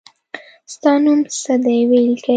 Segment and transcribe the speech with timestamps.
[0.73, 2.29] ستا نوم څه دی وي لیکی